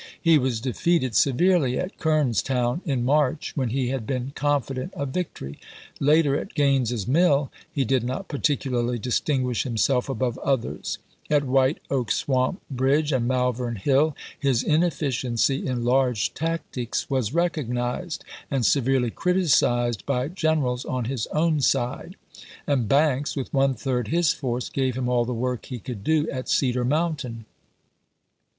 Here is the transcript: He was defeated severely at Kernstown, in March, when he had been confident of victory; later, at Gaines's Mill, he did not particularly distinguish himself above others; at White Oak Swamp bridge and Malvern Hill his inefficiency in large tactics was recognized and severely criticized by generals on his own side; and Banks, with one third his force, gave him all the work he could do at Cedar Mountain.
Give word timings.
He 0.19 0.39
was 0.39 0.59
defeated 0.59 1.13
severely 1.13 1.77
at 1.77 1.99
Kernstown, 1.99 2.81
in 2.85 3.05
March, 3.05 3.51
when 3.55 3.69
he 3.69 3.89
had 3.89 4.07
been 4.07 4.31
confident 4.33 4.91
of 4.95 5.09
victory; 5.09 5.59
later, 5.99 6.35
at 6.35 6.55
Gaines's 6.55 7.07
Mill, 7.07 7.51
he 7.71 7.85
did 7.85 8.03
not 8.03 8.27
particularly 8.27 8.97
distinguish 8.97 9.61
himself 9.61 10.09
above 10.09 10.39
others; 10.39 10.97
at 11.29 11.43
White 11.43 11.77
Oak 11.91 12.11
Swamp 12.11 12.63
bridge 12.71 13.11
and 13.11 13.27
Malvern 13.27 13.75
Hill 13.75 14.15
his 14.39 14.63
inefficiency 14.63 15.67
in 15.67 15.83
large 15.85 16.33
tactics 16.33 17.07
was 17.07 17.35
recognized 17.35 18.23
and 18.49 18.65
severely 18.65 19.11
criticized 19.11 20.03
by 20.07 20.27
generals 20.29 20.83
on 20.83 21.05
his 21.05 21.27
own 21.27 21.59
side; 21.61 22.15
and 22.65 22.87
Banks, 22.87 23.35
with 23.35 23.53
one 23.53 23.75
third 23.75 24.07
his 24.07 24.33
force, 24.33 24.67
gave 24.67 24.97
him 24.97 25.07
all 25.07 25.25
the 25.25 25.31
work 25.31 25.67
he 25.67 25.77
could 25.77 26.03
do 26.03 26.27
at 26.31 26.49
Cedar 26.49 26.83
Mountain. 26.83 27.45